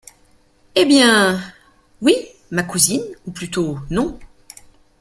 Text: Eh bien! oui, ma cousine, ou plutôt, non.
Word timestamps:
Eh 0.73 0.85
bien! 0.85 1.39
oui, 2.01 2.15
ma 2.49 2.63
cousine, 2.63 3.03
ou 3.27 3.31
plutôt, 3.31 3.77
non. 3.91 4.17